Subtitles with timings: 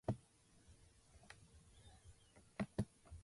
[0.07, 0.15] え
[2.75, 2.85] ぐい